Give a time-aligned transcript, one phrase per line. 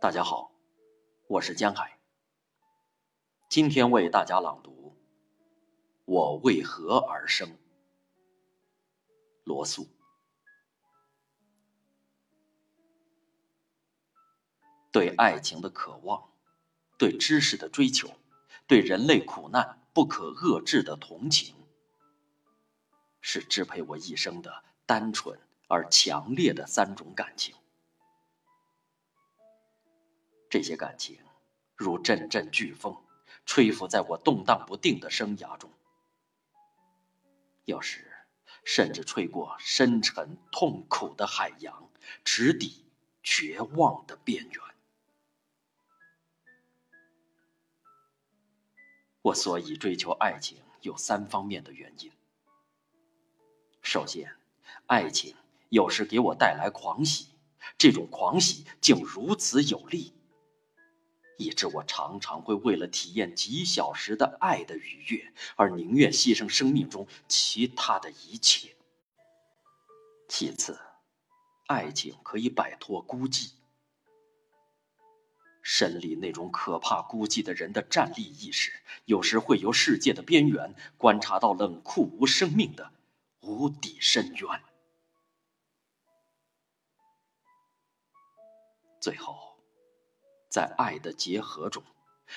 [0.00, 0.50] 大家好，
[1.26, 1.98] 我是江海。
[3.50, 4.96] 今天为大家朗读
[6.06, 7.46] 《我为何而生》。
[9.44, 9.86] 罗素。
[14.90, 16.32] 对爱情的渴望，
[16.96, 18.08] 对知识的追求，
[18.66, 21.54] 对人类苦难不可遏制的同情，
[23.20, 25.38] 是支配我一生的单纯
[25.68, 27.54] 而强烈的三种感情。
[30.50, 31.16] 这些感情，
[31.76, 32.96] 如阵阵飓风，
[33.46, 35.70] 吹拂在我动荡不定的生涯中。
[37.66, 38.12] 有时，
[38.64, 41.88] 甚至吹过深沉痛苦的海洋，
[42.24, 42.84] 直抵
[43.22, 44.60] 绝望的边缘。
[49.22, 52.10] 我所以追求爱情，有三方面的原因。
[53.82, 54.34] 首先，
[54.86, 55.36] 爱情
[55.68, 57.28] 有时给我带来狂喜，
[57.78, 60.12] 这种狂喜竟如此有力。
[61.40, 68.76] 以致我常常会为了体验几小时的爱的愉悦，而宁愿牺牲生命中其他的一切。
[70.28, 70.78] 其次，
[71.66, 73.52] 爱情可以摆脱孤寂。
[75.62, 78.72] 身历那种可怕孤寂的人的站立意识，
[79.06, 82.92] 有时会由世界的边缘观察到冷酷无生命的
[83.40, 84.62] 无底深渊。
[89.00, 89.49] 最后。
[90.50, 91.82] 在爱的结合中，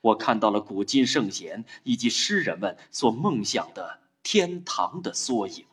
[0.00, 5.66] 我看到了古今圣贤以及诗人们所梦想的天堂的缩影。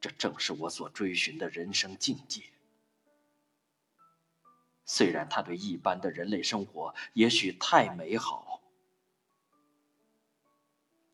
[0.00, 2.44] 这正是我所追寻的人生境界。
[4.86, 8.62] 虽然它对一般的人类生活也许太美好，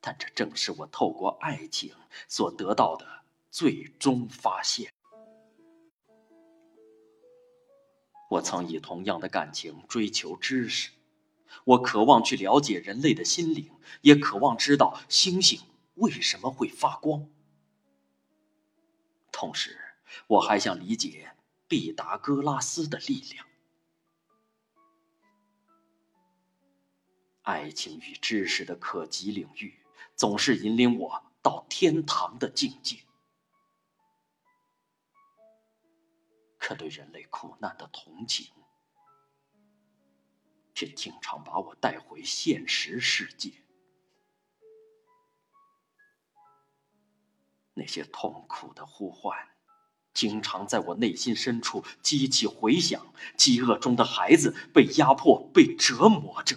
[0.01, 1.95] 但这正是我透过爱情
[2.29, 4.93] 所得到的最终发现。
[8.29, 10.91] 我曾以同样的感情追求知识，
[11.65, 13.71] 我渴望去了解人类的心灵，
[14.03, 15.61] 也渴望知道星星
[15.95, 17.29] 为什么会发光。
[19.31, 19.79] 同时，
[20.27, 21.33] 我还想理解
[21.69, 23.47] 毕达哥拉斯的力量。
[27.43, 29.79] 爱情与知识的可及领域，
[30.17, 32.99] 总是引领我到天堂的境界。
[36.67, 38.49] 可对人类苦难的同情，
[40.75, 43.53] 却经常把我带回现实世界。
[47.73, 49.39] 那些痛苦的呼唤，
[50.13, 53.01] 经常在我内心深处激起回响。
[53.37, 56.57] 饥饿中的孩子，被压迫、被折磨着；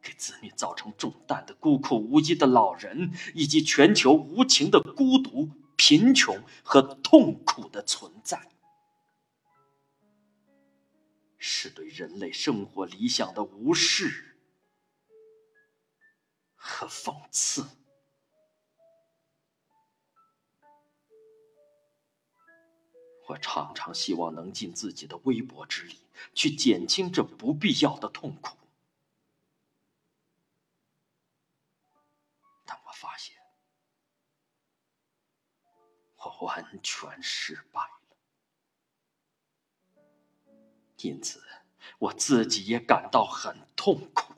[0.00, 5.50] 给子女造成重担的孤苦无依的老人，以及全球无情的孤独。
[5.78, 8.50] 贫穷和痛苦的存在，
[11.38, 14.36] 是对人类生活理想的无视
[16.56, 17.64] 和讽刺。
[23.28, 25.96] 我常常希望能尽自己的微薄之力，
[26.34, 28.56] 去减轻这不必要的痛苦。
[32.66, 33.37] 但我发现
[36.18, 38.16] 我完全失败了，
[40.98, 41.42] 因此
[41.98, 44.34] 我自己也感到很痛苦。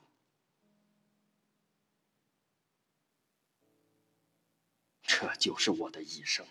[5.02, 6.46] 这就是我的一生。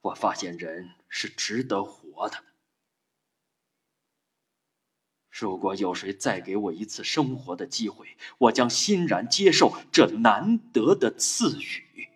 [0.00, 2.44] 我发现人是值得活的。
[5.30, 12.08] 如果有谁再给我一次生活的机会，我将欣然接受这难得的赐予。